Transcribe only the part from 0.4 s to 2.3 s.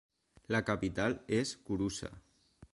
La capital és Kouroussa.